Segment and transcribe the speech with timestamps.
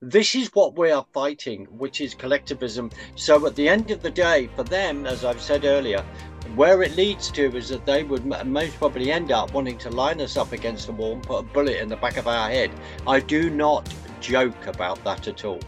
[0.00, 2.92] This is what we are fighting, which is collectivism.
[3.16, 6.04] So at the end of the day, for them, as I've said earlier,
[6.54, 10.20] where it leads to is that they would most probably end up wanting to line
[10.20, 12.70] us up against the wall and put a bullet in the back of our head.
[13.08, 15.58] I do not joke about that at all.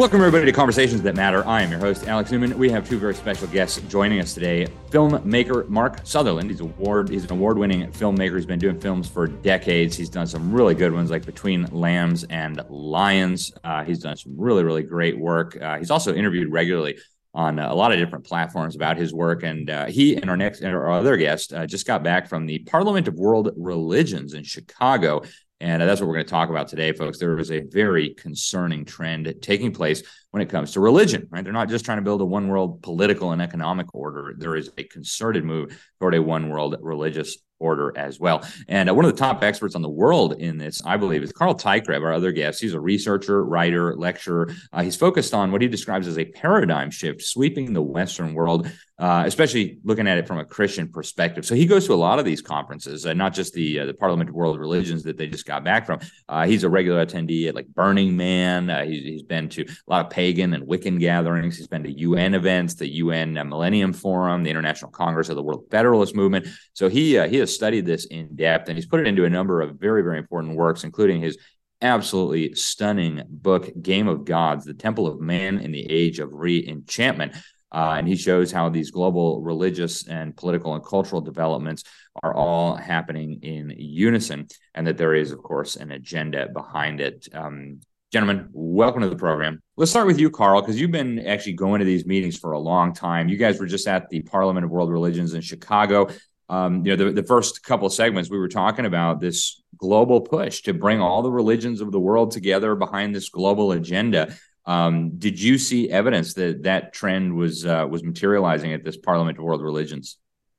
[0.00, 1.46] Welcome, everybody, to Conversations That Matter.
[1.46, 2.56] I am your host, Alex Newman.
[2.56, 4.66] We have two very special guests joining us today.
[4.88, 6.48] Filmmaker Mark Sutherland.
[6.48, 8.36] He's, award, he's an award winning filmmaker.
[8.36, 9.94] He's been doing films for decades.
[9.94, 13.52] He's done some really good ones like Between Lambs and Lions.
[13.62, 15.60] Uh, he's done some really, really great work.
[15.60, 16.98] Uh, he's also interviewed regularly
[17.34, 19.42] on a lot of different platforms about his work.
[19.42, 22.46] And uh, he and our next, and our other guest uh, just got back from
[22.46, 25.24] the Parliament of World Religions in Chicago.
[25.60, 27.18] And uh, that's what we're going to talk about today, folks.
[27.18, 31.44] There is a very concerning trend taking place when it comes to religion, right?
[31.44, 34.34] They're not just trying to build a one world political and economic order.
[34.36, 38.44] There is a concerted move toward a one world religious order as well.
[38.66, 41.32] And uh, one of the top experts on the world in this, I believe, is
[41.32, 42.60] Carl Teichrib, our other guest.
[42.60, 44.50] He's a researcher, writer, lecturer.
[44.72, 48.70] Uh, he's focused on what he describes as a paradigm shift sweeping the Western world,
[48.98, 51.46] uh, especially looking at it from a Christian perspective.
[51.46, 53.94] So he goes to a lot of these conferences, uh, not just the uh, the
[53.94, 56.00] Parliament of World Religions that they just got back from.
[56.28, 58.68] Uh, he's a regular attendee at like Burning Man.
[58.86, 61.56] He's, he's been to a lot of pagan and Wiccan gatherings.
[61.56, 65.64] He's been to UN events, the UN Millennium Forum, the International Congress of the World
[65.70, 66.46] Federalist Movement.
[66.74, 69.60] So he he has studied this in depth and he's put it into a number
[69.60, 71.38] of very, very important works, including his
[71.82, 77.34] absolutely stunning book, Game of Gods, The Temple of Man in the Age of Re-Enchantment.
[77.72, 81.84] Uh, and he shows how these global religious and political and cultural developments
[82.22, 87.28] are all happening in unison, and that there is, of course, an agenda behind it.
[87.32, 87.80] Um,
[88.12, 89.62] gentlemen, welcome to the program.
[89.76, 92.58] Let's start with you, Carl, because you've been actually going to these meetings for a
[92.58, 93.28] long time.
[93.28, 96.08] You guys were just at the Parliament of World Religions in Chicago
[96.50, 100.20] um, you know, the, the first couple of segments we were talking about this global
[100.20, 104.34] push to bring all the religions of the world together behind this global agenda.
[104.66, 109.38] Um, did you see evidence that that trend was uh, was materializing at this Parliament
[109.38, 110.18] of World Religions?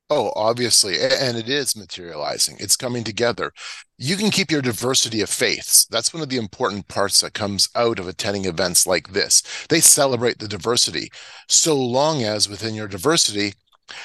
[0.10, 0.96] Oh, obviously.
[1.00, 2.58] And it is materializing.
[2.60, 3.54] It's coming together.
[3.98, 5.86] You can keep your diversity of faiths.
[5.86, 9.42] That's one of the important parts that comes out of attending events like this.
[9.70, 11.12] They celebrate the diversity,
[11.48, 13.54] so long as within your diversity,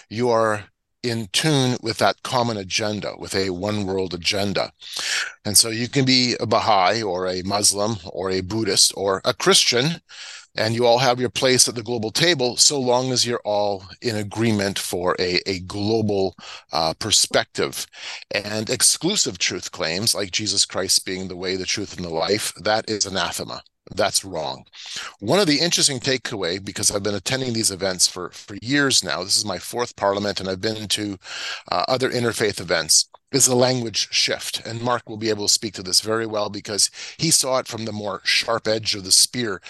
[0.09, 0.67] you are
[1.09, 4.73] in tune with that common agenda, with a one world agenda.
[5.45, 9.35] And so you can be a Baha'i or a Muslim or a Buddhist or a
[9.35, 10.01] Christian,
[10.57, 13.85] and you all have your place at the global table so long as you're all
[14.01, 16.35] in agreement for a, a global
[16.73, 17.87] uh, perspective.
[18.31, 22.55] And exclusive truth claims, like Jesus Christ being the way, the truth, and the life,
[22.55, 23.63] that is anathema.
[23.95, 24.67] That's wrong.
[25.21, 29.23] One of the interesting takeaway, because I've been attending these events for, for years now,
[29.23, 31.19] this is my fourth parliament, and I've been to
[31.71, 34.67] uh, other interfaith events, is the language shift.
[34.67, 37.69] And Mark will be able to speak to this very well because he saw it
[37.69, 39.61] from the more sharp edge of the spear.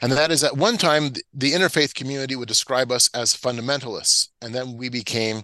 [0.00, 4.54] And that is at one time, the interfaith community would describe us as fundamentalists, and
[4.54, 5.42] then we became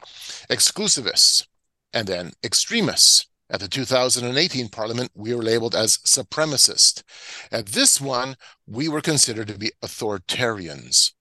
[0.50, 1.46] exclusivists,
[1.92, 7.04] and then extremists at the 2018 Parliament, we were labeled as supremacist.
[7.52, 8.34] At this one,
[8.66, 11.12] we were considered to be authoritarians.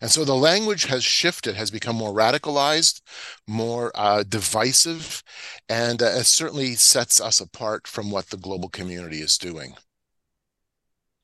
[0.00, 3.00] And so the language has shifted, has become more radicalized,
[3.46, 5.22] more uh, divisive,
[5.68, 9.74] and uh, it certainly sets us apart from what the global community is doing.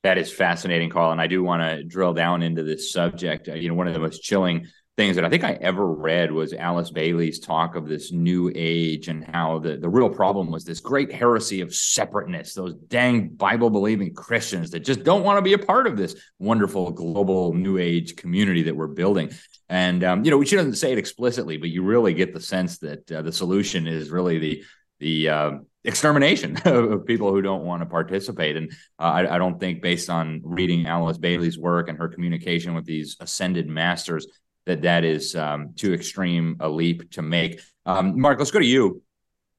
[0.04, 1.10] That is fascinating, Carl.
[1.10, 3.48] And I do want to drill down into this subject.
[3.48, 6.30] Uh, you know, one of the most chilling things that I think I ever read
[6.30, 10.64] was Alice Bailey's talk of this new age and how the, the real problem was
[10.64, 15.42] this great heresy of separateness, those dang Bible believing Christians that just don't want to
[15.42, 19.30] be a part of this wonderful global new age community that we're building.
[19.68, 22.78] And, um, you know, she doesn't say it explicitly, but you really get the sense
[22.78, 24.64] that uh, the solution is really the,
[25.00, 25.50] the, uh,
[25.84, 28.56] extermination of people who don't want to participate.
[28.56, 32.74] And uh, I, I, don't think, based on reading Alice Bailey's work and her communication
[32.74, 34.26] with these ascended masters,
[34.66, 37.60] that that is um, too extreme a leap to make.
[37.86, 39.02] Um, Mark, let's go to you.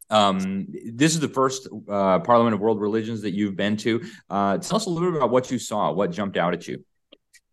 [0.10, 4.04] Um, this is the first uh, Parliament of World Religions that you've been to.
[4.30, 6.84] Uh, tell us a little bit about what you saw, what jumped out at you.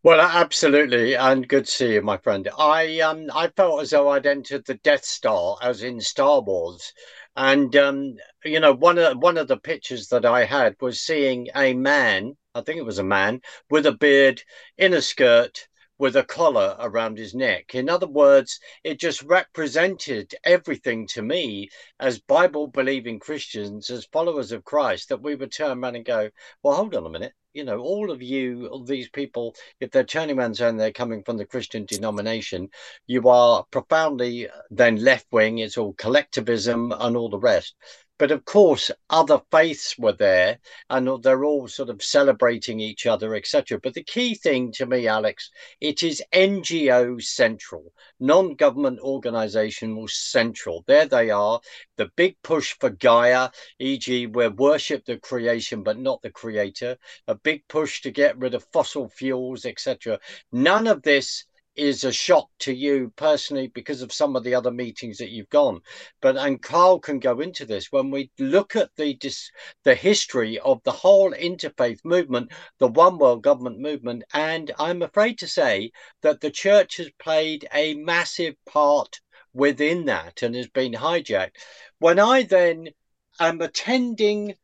[0.05, 2.49] Well, absolutely, and good to see you, my friend.
[2.59, 6.93] I um I felt as though I'd entered the Death Star, as in Star Wars,
[7.37, 11.47] and um you know one of one of the pictures that I had was seeing
[11.55, 14.43] a man, I think it was a man with a beard
[14.77, 15.69] in a skirt
[16.03, 17.77] with a collar around his neck.
[17.77, 21.69] In other words, it just represented everything to me
[22.01, 26.29] as Bible believing Christians, as followers of Christ, that we would turn around and go,
[26.61, 27.35] well, hold on a minute.
[27.55, 31.23] You know, all of you, all these people, if they're turning around saying they're coming
[31.23, 32.71] from the Christian denomination,
[33.07, 35.59] you are profoundly then left wing.
[35.59, 37.77] It's all collectivism and all the rest.
[38.23, 43.35] But of course, other faiths were there and they're all sort of celebrating each other,
[43.35, 43.81] etc.
[43.81, 50.85] But the key thing to me, Alex, it is NGO central, non government organizational central.
[50.87, 51.61] There they are,
[51.97, 57.35] the big push for Gaia, e.g., we worship the creation but not the creator, a
[57.35, 60.21] big push to get rid of fossil fuels, etc.
[60.53, 64.71] None of this is a shock to you personally because of some of the other
[64.71, 65.81] meetings that you've gone.
[66.21, 67.91] But and carl can go into this.
[67.91, 69.51] When we look at the dis,
[69.85, 75.39] the history of the whole interfaith movement the one world government movement and i'm afraid
[75.39, 75.91] to say
[76.23, 79.21] that the church has played a massive part
[79.55, 81.57] within that and has been hijacked.
[81.99, 82.89] When i then
[83.41, 84.55] am attending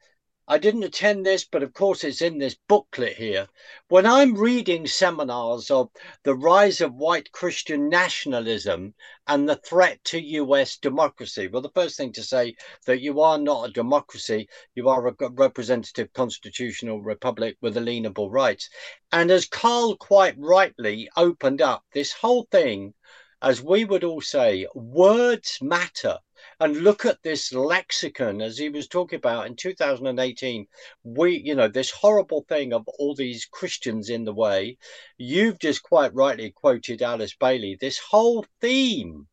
[0.50, 3.48] I didn't attend this, but of course it's in this booklet here.
[3.88, 5.90] When I'm reading seminars of
[6.22, 8.94] the rise of white Christian nationalism
[9.26, 12.56] and the threat to US democracy, well, the first thing to say
[12.86, 18.70] that you are not a democracy, you are a representative constitutional republic with alienable rights.
[19.12, 22.94] And as Carl quite rightly opened up, this whole thing,
[23.42, 26.20] as we would all say, words matter
[26.60, 30.66] and look at this lexicon as he was talking about in 2018
[31.04, 34.76] we you know this horrible thing of all these christians in the way.
[35.16, 39.28] You've just quite rightly quoted alice bailey this whole theme.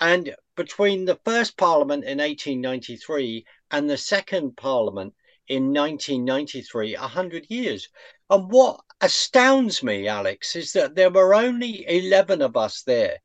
[0.00, 5.14] And between the first parliament in 1893 and the second parliament
[5.46, 7.88] in 1993 100 years.
[8.28, 13.18] And what astounds me alex is that there were only 11 of us there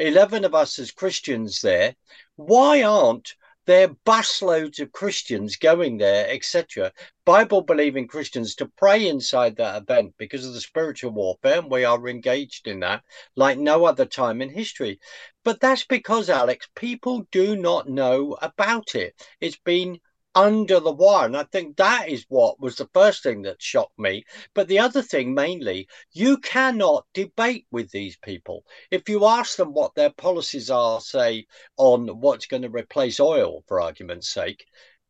[0.00, 1.94] 11 of us as Christians there,
[2.36, 3.34] why aren't
[3.66, 6.90] there busloads of Christians going there, etc.,
[7.26, 11.84] Bible believing Christians to pray inside that event because of the spiritual warfare, and we
[11.84, 13.04] are engaged in that
[13.36, 14.98] like no other time in history.
[15.44, 19.14] But that's because, Alex, people do not know about it.
[19.40, 20.00] It's been
[20.34, 21.26] under the wire.
[21.26, 24.24] And I think that is what was the first thing that shocked me.
[24.54, 28.64] But the other thing, mainly, you cannot debate with these people.
[28.90, 31.46] If you ask them what their policies are, say,
[31.76, 34.64] on what's going to replace oil, for argument's sake,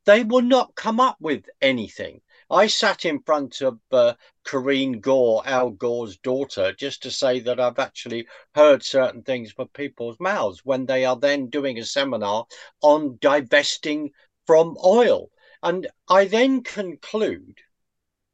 [0.07, 2.23] they will not come up with anything.
[2.53, 4.15] I sat in front of uh,
[4.45, 8.27] Karenna Gore, Al Gore's daughter, just to say that I've actually
[8.57, 12.47] heard certain things from people's mouths when they are then doing a seminar
[12.83, 14.11] on divesting
[14.51, 15.31] from oil.
[15.63, 17.61] And I then conclude,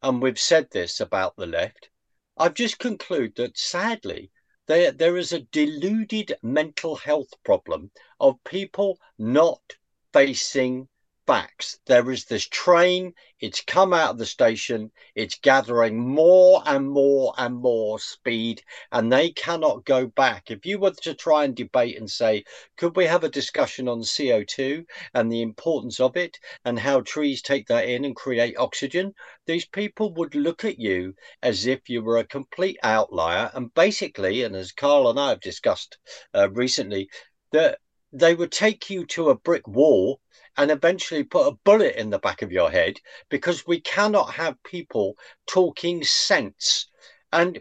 [0.02, 1.90] and we've said this about the left,
[2.38, 4.30] I've just concluded that sadly,
[4.64, 9.60] there, there is a deluded mental health problem of people not
[10.14, 10.88] facing
[11.26, 11.80] facts.
[11.86, 17.34] There is this train, it's come out of the station, it's gathering more and more
[17.36, 18.62] and more speed,
[18.92, 20.52] and they cannot go back.
[20.52, 22.44] If you were to try and debate and say,
[22.76, 27.42] could we have a discussion on CO2 and the importance of it and how trees
[27.42, 29.12] take that in and create oxygen,
[29.46, 33.50] these people would look at you as if you were a complete outlier.
[33.52, 35.98] And basically, and as Carl and I have discussed
[36.34, 37.10] uh, recently,
[37.50, 37.80] that
[38.12, 40.20] they would take you to a brick wall
[40.56, 42.98] and eventually put a bullet in the back of your head
[43.28, 45.16] because we cannot have people
[45.46, 46.88] talking sense.
[47.32, 47.60] And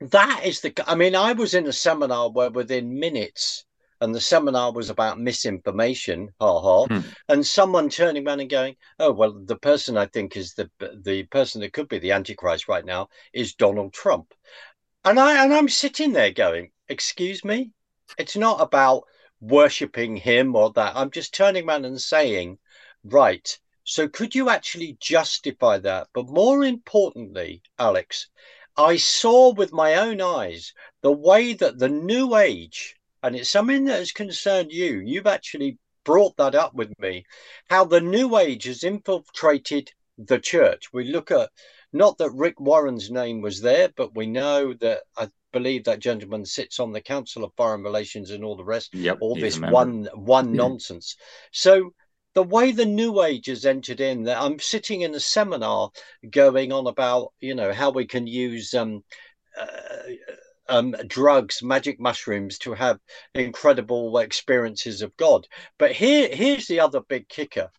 [0.00, 3.64] that is the, I mean, I was in a seminar where within minutes,
[4.00, 7.00] and the seminar was about misinformation, ha ha, hmm.
[7.28, 10.70] and someone turning around and going, "Oh well, the person I think is the
[11.04, 14.32] the person that could be the Antichrist right now is Donald Trump,"
[15.04, 17.72] and I and I'm sitting there going, "Excuse me,
[18.16, 19.04] it's not about
[19.40, 20.96] worshipping him or that.
[20.96, 22.58] I'm just turning around and saying,
[23.04, 26.08] right, so could you actually justify that?
[26.12, 28.28] But more importantly, Alex,
[28.76, 33.84] I saw with my own eyes the way that the new age, and it's something
[33.86, 37.24] that has concerned you, you've actually brought that up with me,
[37.68, 40.92] how the new age has infiltrated the church.
[40.92, 41.50] We look at
[41.92, 46.44] not that Rick Warren's name was there, but we know that I believe that gentleman
[46.44, 48.94] sits on the Council of Foreign Relations and all the rest.
[48.94, 50.58] Yep, all this one one yeah.
[50.58, 51.16] nonsense.
[51.52, 51.94] So
[52.34, 55.90] the way the New Age has entered in, that I'm sitting in a seminar
[56.30, 59.04] going on about you know how we can use um,
[59.58, 59.66] uh,
[60.68, 62.98] um, drugs, magic mushrooms to have
[63.34, 65.46] incredible experiences of God.
[65.78, 67.70] But here, here's the other big kicker.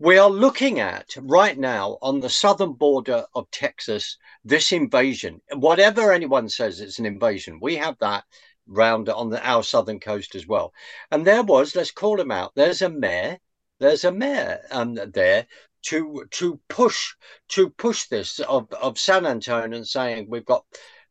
[0.00, 5.40] We are looking at right now on the southern border of Texas this invasion.
[5.52, 7.60] Whatever anyone says, it's an invasion.
[7.62, 8.24] We have that
[8.66, 10.74] round on the, our southern coast as well.
[11.12, 12.56] And there was, let's call him out.
[12.56, 13.38] There's a mayor.
[13.78, 15.46] There's a mayor um, there
[15.82, 17.14] to to push
[17.50, 20.64] to push this of, of San Antonio and saying we've got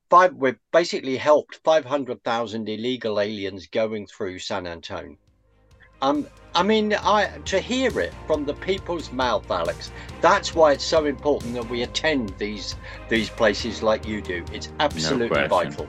[0.09, 0.33] five.
[0.35, 5.17] We've basically helped five hundred thousand illegal aliens going through San Antonio.
[6.03, 9.89] Um, I mean, I to hear it from the people's mouth, Alex.
[10.19, 12.75] That's why it's so important that we attend these
[13.07, 14.43] these places like you do.
[14.51, 15.87] It's absolutely no vital.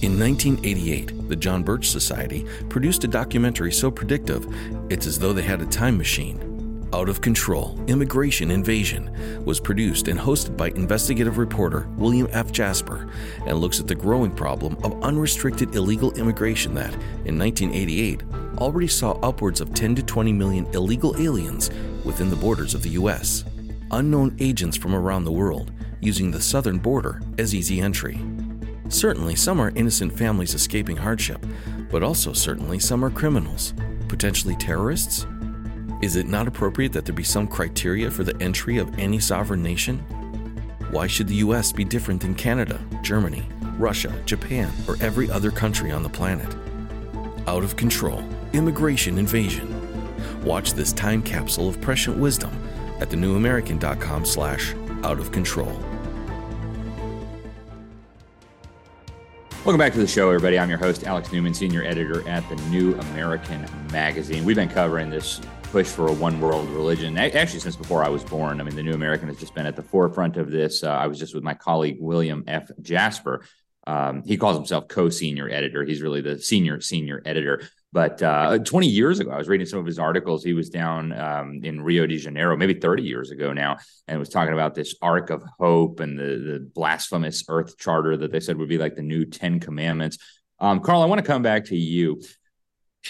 [0.00, 4.46] In 1988, the John Birch Society produced a documentary so predictive,
[4.90, 6.48] it's as though they had a time machine.
[6.92, 12.52] Out of Control Immigration Invasion was produced and hosted by investigative reporter William F.
[12.52, 13.08] Jasper
[13.46, 16.92] and looks at the growing problem of unrestricted illegal immigration that,
[17.24, 18.22] in 1988,
[18.62, 21.68] already saw upwards of 10 to 20 million illegal aliens
[22.04, 23.44] within the borders of the U.S.
[23.90, 28.20] Unknown agents from around the world using the southern border as easy entry.
[28.88, 31.44] Certainly, some are innocent families escaping hardship,
[31.90, 33.74] but also certainly some are criminals,
[34.06, 35.26] potentially terrorists.
[36.00, 39.62] Is it not appropriate that there be some criteria for the entry of any sovereign
[39.62, 39.98] nation?
[40.92, 43.44] Why should the US be different than Canada, Germany,
[43.76, 46.54] Russia, Japan, or every other country on the planet?
[47.48, 49.68] Out of control, immigration invasion.
[50.44, 52.50] Watch this time capsule of prescient wisdom
[53.00, 55.76] at thenewamerican.com slash out of control.
[59.64, 60.58] Welcome back to the show, everybody.
[60.58, 64.44] I'm your host, Alex Newman, senior editor at the New American Magazine.
[64.44, 68.24] We've been covering this push for a one world religion actually since before I was
[68.24, 68.60] born.
[68.60, 70.82] I mean, the New American has just been at the forefront of this.
[70.82, 72.70] Uh, I was just with my colleague, William F.
[72.80, 73.44] Jasper.
[73.86, 75.84] Um, he calls himself co senior editor.
[75.84, 77.62] He's really the senior, senior editor.
[77.92, 80.42] But uh, 20 years ago, I was reading some of his articles.
[80.42, 83.76] He was down um, in Rio de Janeiro, maybe 30 years ago now,
[84.08, 88.32] and was talking about this Ark of Hope and the, the blasphemous Earth Charter that
[88.32, 90.16] they said would be like the new Ten Commandments.
[90.58, 92.22] Um, Carl, I want to come back to you.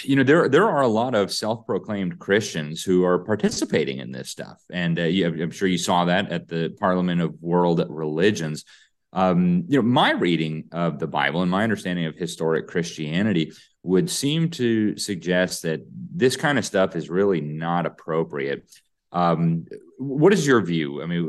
[0.03, 4.31] You know, there there are a lot of self-proclaimed Christians who are participating in this
[4.31, 8.65] stuff, and uh, I'm sure you saw that at the Parliament of World Religions.
[9.13, 14.11] Um, you know, my reading of the Bible and my understanding of historic Christianity would
[14.11, 18.69] seem to suggest that this kind of stuff is really not appropriate.
[19.11, 19.67] Um,
[19.99, 21.03] what is your view?
[21.03, 21.25] I mean,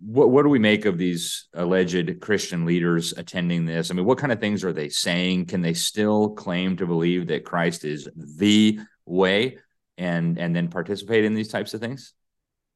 [0.00, 3.90] what what do we make of these alleged Christian leaders attending this?
[3.90, 5.46] I mean, what kind of things are they saying?
[5.46, 9.58] Can they still claim to believe that Christ is the way
[9.98, 12.14] and and then participate in these types of things?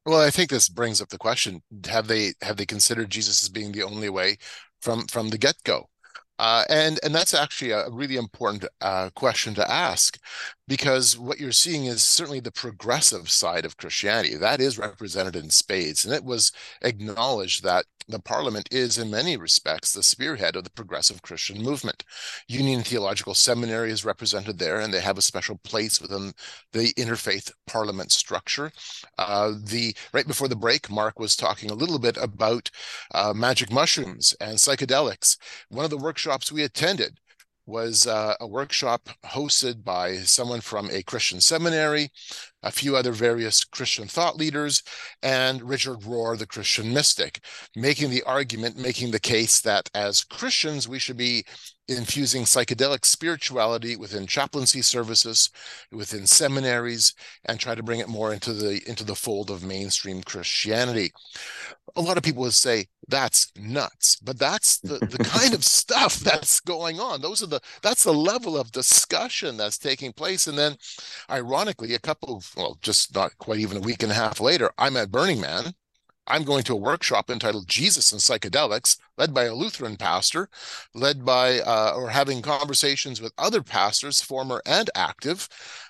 [0.05, 3.49] Well, I think this brings up the question: Have they have they considered Jesus as
[3.49, 4.37] being the only way
[4.81, 5.90] from from the get go?
[6.41, 10.17] Uh, and and that's actually a really important uh, question to ask,
[10.67, 14.35] because what you're seeing is certainly the progressive side of Christianity.
[14.35, 19.37] That is represented in spades, and it was acknowledged that the Parliament is, in many
[19.37, 22.03] respects, the spearhead of the progressive Christian movement.
[22.47, 26.33] Union Theological Seminary is represented there, and they have a special place within
[26.71, 28.71] the interfaith Parliament structure.
[29.17, 32.69] Uh, the right before the break, Mark was talking a little bit about
[33.13, 35.37] uh, magic mushrooms and psychedelics.
[35.69, 37.19] One of the workshops we attended
[37.71, 42.09] was uh, a workshop hosted by someone from a Christian seminary,
[42.61, 44.83] a few other various Christian thought leaders,
[45.23, 47.43] and Richard Rohr, the Christian mystic,
[47.75, 51.45] making the argument, making the case that as Christians, we should be
[51.91, 55.49] infusing psychedelic spirituality within chaplaincy services,
[55.91, 57.13] within seminaries,
[57.45, 61.11] and try to bring it more into the into the fold of mainstream Christianity.
[61.95, 66.17] A lot of people would say that's nuts, but that's the, the kind of stuff
[66.17, 67.21] that's going on.
[67.21, 70.47] Those are the that's the level of discussion that's taking place.
[70.47, 70.77] And then
[71.29, 74.71] ironically, a couple of well, just not quite even a week and a half later,
[74.77, 75.73] I'm at Burning Man
[76.27, 80.49] I'm going to a workshop entitled Jesus and Psychedelics, led by a Lutheran pastor,
[80.93, 85.49] led by uh, or having conversations with other pastors, former and active.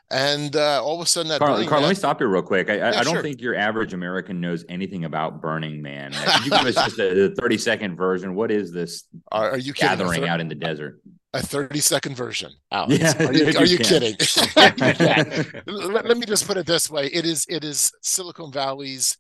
[0.09, 2.69] And uh, all of a sudden, that Carl, Carl let me stop you real quick.
[2.69, 3.21] I, yeah, I don't sure.
[3.21, 6.11] think your average American knows anything about Burning Man.
[6.11, 8.35] Could you give us just a, 30 second version?
[8.35, 11.01] What is this are, are you gathering out in the desert?
[11.33, 12.51] A 30 second version.
[12.73, 14.17] Yeah, are you, you, are you kidding?
[15.65, 17.05] let, let me just put it this way.
[17.05, 19.17] It is it is Silicon Valley's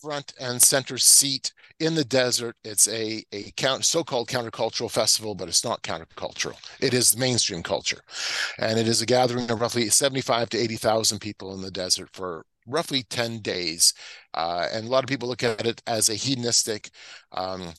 [0.00, 2.56] front and center seat in the desert.
[2.64, 6.56] It's a, a count, so-called countercultural festival, but it's not countercultural.
[6.80, 8.00] It is mainstream culture.
[8.58, 12.44] And it is a gathering of roughly 75 to 80,000 people in the desert for
[12.66, 13.94] roughly 10 days.
[14.34, 16.90] Uh, and a lot of people look at it as a hedonistic,
[17.32, 17.72] um,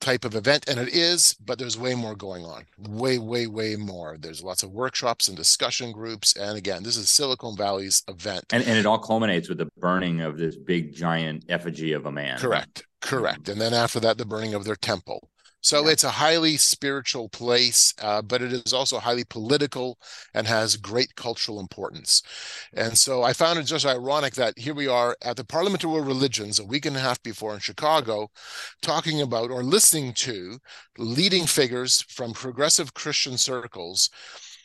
[0.00, 2.64] type of event and it is but there's way more going on.
[2.78, 4.16] Way way way more.
[4.18, 8.44] There's lots of workshops and discussion groups and again this is silicon valley's event.
[8.50, 12.12] And, and it all culminates with the burning of this big giant effigy of a
[12.12, 12.38] man.
[12.38, 13.44] Correct correct.
[13.44, 13.52] Mm-hmm.
[13.52, 15.28] And then after that the burning of their temple
[15.60, 15.92] so yeah.
[15.92, 19.98] it's a highly spiritual place, uh, but it is also highly political
[20.34, 22.22] and has great cultural importance.
[22.74, 25.90] And so I found it just ironic that here we are at the Parliament of
[25.90, 28.28] World Religions a week and a half before in Chicago,
[28.82, 30.58] talking about or listening to
[30.98, 34.10] leading figures from progressive Christian circles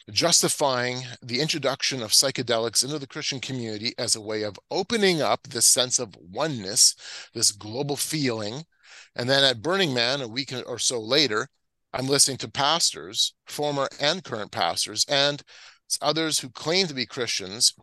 [0.10, 5.44] justifying the introduction of psychedelics into the Christian community as a way of opening up
[5.44, 6.96] this sense of oneness,
[7.34, 8.66] this global feeling
[9.16, 11.48] and then at Burning Man, a week or so later,
[11.94, 15.44] I'm listening to pastors, former and current pastors, and
[16.02, 17.74] others who claim to be Christians,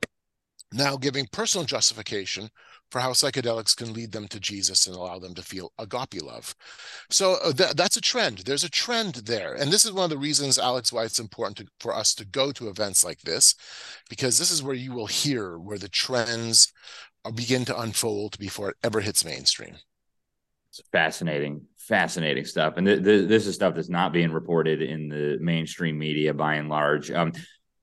[0.72, 2.48] now giving personal justification
[2.90, 6.54] for how psychedelics can lead them to Jesus and allow them to feel agape love.
[7.10, 8.38] So uh, th- that's a trend.
[8.38, 9.52] There's a trend there.
[9.54, 12.24] And this is one of the reasons, Alex, why it's important to, for us to
[12.24, 13.54] go to events like this,
[14.08, 16.72] because this is where you will hear where the trends
[17.34, 19.74] begin to unfold before it ever hits mainstream.
[20.78, 22.74] It's fascinating, fascinating stuff.
[22.76, 26.54] And th- th- this is stuff that's not being reported in the mainstream media by
[26.54, 27.10] and large.
[27.10, 27.32] Um,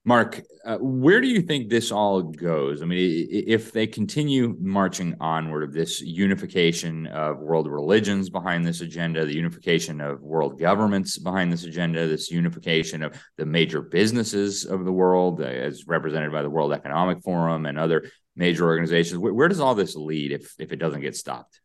[0.07, 2.83] Mark, uh, where do you think this all goes?
[2.83, 8.81] I mean, if they continue marching onward of this unification of world religions behind this
[8.81, 14.63] agenda, the unification of world governments behind this agenda, this unification of the major businesses
[14.63, 19.17] of the world, uh, as represented by the World Economic Forum and other major organizations,
[19.17, 21.61] where, where does all this lead if if it doesn't get stopped?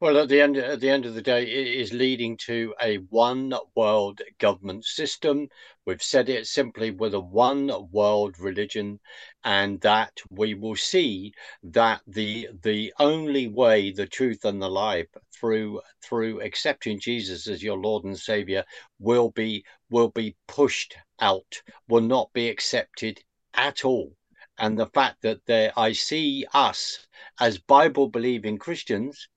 [0.00, 2.98] Well, at the end at the end of the day, it is leading to a
[2.98, 5.48] one world government system.
[5.84, 9.00] We've said it simply with a one world religion,
[9.42, 11.32] and that we will see
[11.64, 17.64] that the the only way, the truth, and the life through through accepting Jesus as
[17.64, 18.64] your Lord and Savior
[19.00, 23.20] will be will be pushed out, will not be accepted
[23.54, 24.16] at all.
[24.58, 27.08] And the fact that there, I see us
[27.40, 29.28] as Bible believing Christians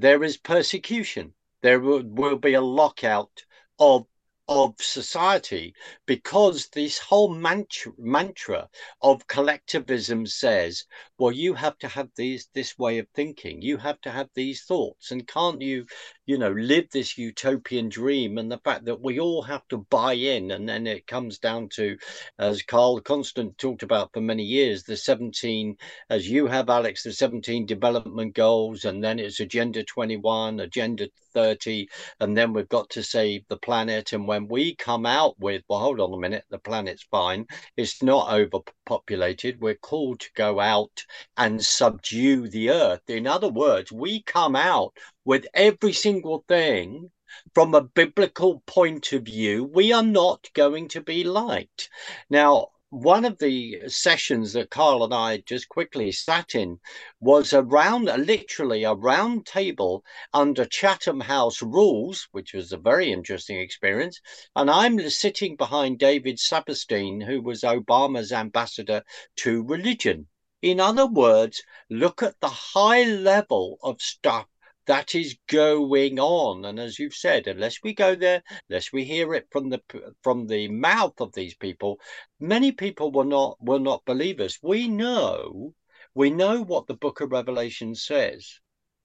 [0.00, 1.34] there is persecution.
[1.62, 3.44] There will, will be a lockout
[3.78, 4.06] of
[4.48, 5.74] of society
[6.06, 8.66] because this whole mantra, mantra
[9.02, 10.86] of collectivism says
[11.18, 14.64] well you have to have these this way of thinking you have to have these
[14.64, 15.84] thoughts and can't you
[16.28, 20.12] you know live this utopian dream and the fact that we all have to buy
[20.12, 20.50] in.
[20.50, 21.96] And then it comes down to
[22.38, 25.74] as carl constant talked about for many years the 17
[26.10, 31.88] as you have alex the 17 development goals and then it's agenda 21 agenda 30
[32.20, 34.12] and then we've got to save the planet.
[34.12, 37.46] And when we come out with well hold on a minute the planet's fine.
[37.76, 39.60] It's not overpopulated.
[39.60, 41.04] We're called to go out
[41.36, 43.08] and subdue the earth.
[43.08, 44.92] In other words we come out
[45.28, 47.10] with every single thing
[47.54, 51.90] from a biblical point of view we are not going to be liked
[52.30, 56.80] now one of the sessions that Carl and I just quickly sat in
[57.20, 63.60] was around literally a round table under Chatham House rules, which was a very interesting
[63.60, 64.22] experience.
[64.56, 69.02] And I'm sitting behind David Saperstein, who was Obama's ambassador
[69.36, 70.26] to religion.
[70.62, 74.46] In other words, look at the high level of stuff
[74.88, 76.64] that is going on.
[76.64, 79.80] And as you've said unless we go there unless we hear it from the
[80.22, 82.00] from the mouth of these people
[82.40, 84.58] many people will not will not believe us.
[84.62, 85.74] We know
[86.14, 88.60] we know what the book of revelation says.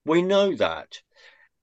[0.06, 1.02] We know that.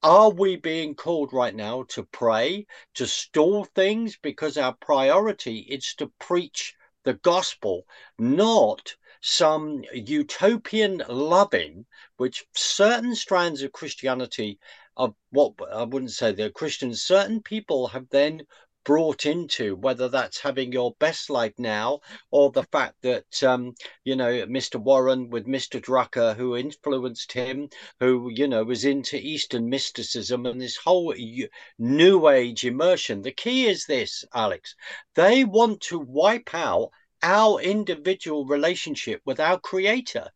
[0.02, 4.18] Are we being called right now to pray to stall things?
[4.22, 7.86] Because our priority is to preach the gospel
[8.18, 14.58] not some utopian loving, which certain strands of Christianity,
[14.96, 18.46] of what I wouldn't say they're Christians, certain people have then
[18.84, 24.16] brought into whether that's having your best life now or the fact that um, you
[24.16, 27.68] know mr warren with mr drucker who influenced him
[28.00, 31.14] who you know was into eastern mysticism and this whole
[31.78, 33.20] new age immersion.
[33.22, 34.74] The key is this alex.
[35.14, 36.90] They want to wipe out
[37.22, 40.30] our individual relationship with our creator.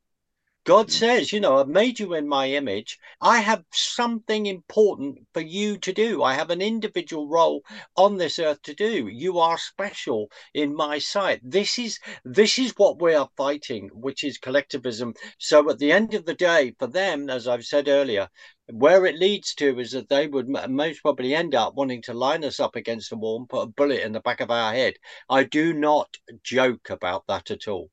[0.64, 2.98] God says, you know, I've made you in my image.
[3.20, 6.22] I have something important for you to do.
[6.22, 7.62] I have an individual role
[7.96, 9.06] on this earth to do.
[9.08, 11.40] You are special in my sight.
[11.42, 15.12] This is this is what we are fighting, which is collectivism.
[15.38, 18.28] So at the end of the day, for them, as I've said earlier,
[18.72, 22.42] where it leads to is that they would most probably end up wanting to line
[22.42, 24.94] us up against the wall and put a bullet in the back of our head.
[25.28, 27.90] I do not joke about that at all.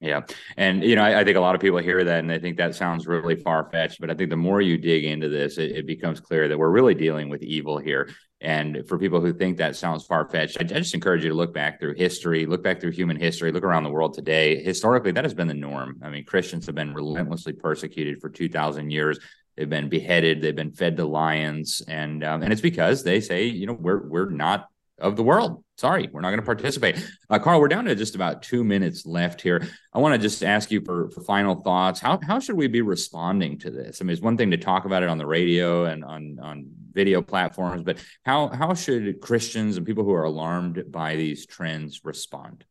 [0.00, 0.22] Yeah.
[0.56, 2.56] And, you know, I, I, think a lot of people hear that and they think
[2.58, 4.00] that sounds really far fetched.
[4.00, 6.70] But I think the more you dig into this, it, it, becomes clear that we're
[6.70, 8.08] really dealing with evil here.
[8.40, 11.34] And for people who think that sounds far fetched, I, I, just encourage you to
[11.34, 14.62] look back through history, look back through human history, look around the world today.
[14.62, 15.98] Historically, that has been the norm.
[16.00, 19.18] I mean, Christians have been relentlessly persecuted for 2,000 years.
[19.56, 20.40] They've been beheaded.
[20.40, 24.06] They've been fed to lions, and um, and it's because they say, you know, we're
[24.06, 24.68] we're not
[25.00, 25.64] of the world.
[25.76, 26.96] Sorry, we're not going to participate.
[27.30, 29.66] Uh, Carl, we're down to just about two minutes left here.
[29.92, 32.00] I want to just ask you for, for final thoughts.
[32.00, 34.00] How, how should we be responding to this?
[34.00, 36.68] I mean, it's one thing to talk about it on the radio and on, on
[36.92, 42.00] video platforms, but how, how should Christians and people who are alarmed by these trends
[42.04, 42.64] respond?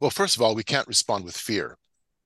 [0.00, 1.76] Well, first of all, we can't respond with fear.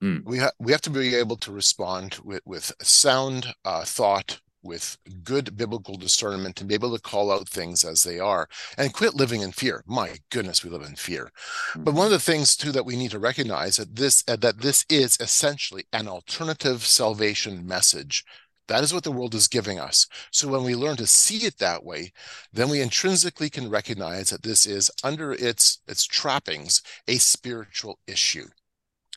[0.03, 0.25] Mm.
[0.25, 4.97] We, ha- we have to be able to respond with, with sound uh, thought, with
[5.25, 8.49] good biblical discernment and be able to call out things as they are
[8.79, 9.83] and quit living in fear.
[9.87, 11.31] My goodness, we live in fear.
[11.73, 11.85] Mm-hmm.
[11.85, 14.61] But one of the things too that we need to recognize that this uh, that
[14.61, 18.25] this is essentially an alternative salvation message.
[18.69, 20.07] That is what the world is giving us.
[20.31, 22.13] So when we learn to see it that way,
[22.53, 28.47] then we intrinsically can recognize that this is under its its trappings a spiritual issue,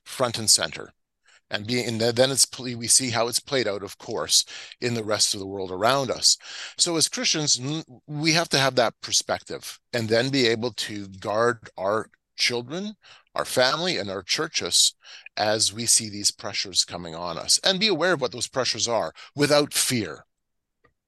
[0.03, 0.93] front and center
[1.51, 4.45] and being and then it's we see how it's played out of course
[4.81, 6.37] in the rest of the world around us.
[6.77, 7.59] So as christians
[8.07, 12.95] we have to have that perspective and then be able to guard our children
[13.35, 14.95] our family and our churches
[15.37, 17.59] as we see these pressures coming on us.
[17.63, 20.25] And be aware of what those pressures are without fear.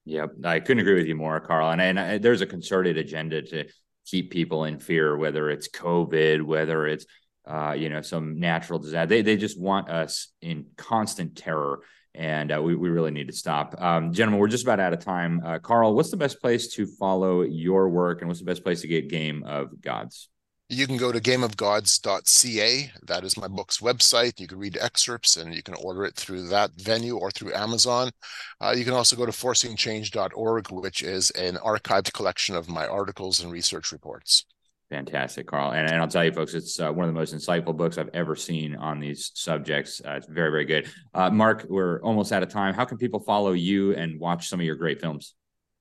[0.06, 3.42] Yeah i couldn't agree with you more carl and, and I, there's a concerted agenda
[3.42, 3.66] to
[4.06, 7.06] keep people in fear whether it's covid whether it's
[7.48, 9.08] uh, you know, some natural disaster.
[9.08, 11.82] They, they just want us in constant terror.
[12.14, 13.80] And uh, we, we really need to stop.
[13.80, 15.42] Um, gentlemen, we're just about out of time.
[15.46, 18.82] Uh, Carl, what's the best place to follow your work and what's the best place
[18.82, 20.30] to get Game of Gods?
[20.70, 22.92] You can go to gameofgods.ca.
[23.04, 24.38] That is my book's website.
[24.38, 28.12] You can read excerpts and you can order it through that venue or through Amazon.
[28.60, 33.42] Uh, you can also go to forcingchange.org, which is an archived collection of my articles
[33.42, 34.44] and research reports.
[34.90, 35.72] Fantastic, Carl.
[35.72, 38.10] And, and I'll tell you, folks, it's uh, one of the most insightful books I've
[38.14, 40.02] ever seen on these subjects.
[40.06, 40.90] Uh, it's very, very good.
[41.14, 42.74] Uh, Mark, we're almost out of time.
[42.74, 45.36] How can people follow you and watch some of your great films?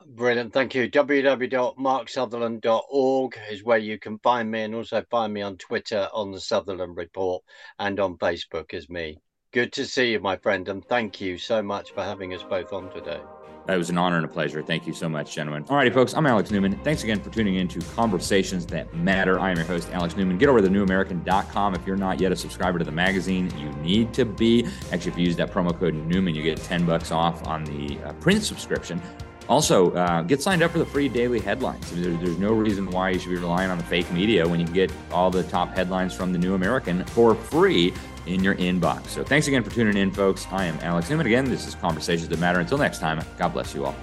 [0.09, 0.53] Brilliant.
[0.53, 0.90] Thank you.
[0.90, 6.40] www.marksutherland.org is where you can find me and also find me on Twitter on the
[6.40, 7.45] Sutherland Report
[7.79, 9.19] and on Facebook as me.
[9.53, 10.69] Good to see you, my friend.
[10.69, 13.21] And thank you so much for having us both on today.
[13.69, 14.63] It was an honor and a pleasure.
[14.63, 15.65] Thank you so much, gentlemen.
[15.69, 16.15] All righty, folks.
[16.15, 16.79] I'm Alex Newman.
[16.85, 19.41] Thanks again for tuning in to Conversations That Matter.
[19.41, 20.39] I am your host, Alex Newman.
[20.39, 21.75] Get over to thenewamerican.com.
[21.75, 24.69] If you're not yet a subscriber to the magazine, you need to be.
[24.93, 27.99] Actually, if you use that promo code Newman, you get 10 bucks off on the
[28.05, 29.03] uh, print subscription.
[29.49, 31.91] Also, uh, get signed up for the free daily headlines.
[31.91, 34.67] There, there's no reason why you should be relying on the fake media when you
[34.67, 37.93] get all the top headlines from the New American for free
[38.27, 39.09] in your inbox.
[39.09, 40.47] So thanks again for tuning in, folks.
[40.51, 41.27] I am Alex Newman.
[41.27, 42.61] Again, this is Conversations That Matter.
[42.61, 43.95] Until next time, God bless you all.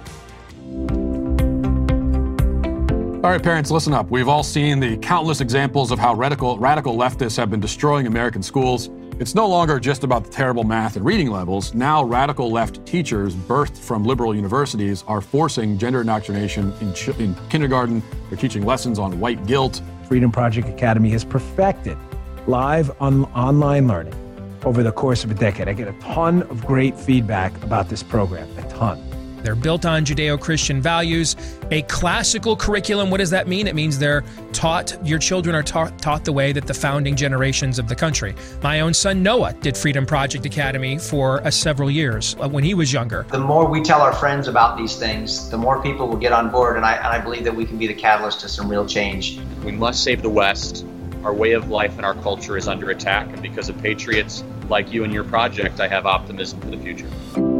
[3.24, 4.10] All right, parents, listen up.
[4.10, 8.42] We've all seen the countless examples of how radical, radical leftists have been destroying American
[8.42, 8.90] schools.
[9.18, 11.72] It's no longer just about the terrible math and reading levels.
[11.72, 17.34] Now, radical left teachers birthed from liberal universities are forcing gender indoctrination in, ch- in
[17.48, 18.02] kindergarten.
[18.28, 19.80] They're teaching lessons on white guilt.
[20.06, 21.96] Freedom Project Academy has perfected
[22.46, 24.14] live on online learning
[24.64, 25.68] over the course of a decade.
[25.68, 29.02] I get a ton of great feedback about this program, a ton.
[29.44, 31.36] They're built on Judeo Christian values,
[31.70, 33.10] a classical curriculum.
[33.10, 33.66] What does that mean?
[33.66, 37.78] It means they're taught, your children are taught, taught the way that the founding generations
[37.78, 38.34] of the country.
[38.62, 42.72] My own son Noah did Freedom Project Academy for uh, several years uh, when he
[42.72, 43.26] was younger.
[43.30, 46.50] The more we tell our friends about these things, the more people will get on
[46.50, 46.76] board.
[46.76, 49.38] And I, and I believe that we can be the catalyst to some real change.
[49.62, 50.86] We must save the West
[51.24, 53.28] our way of life and our culture is under attack.
[53.28, 57.53] And because of patriots like you and your project, I have optimism for the future.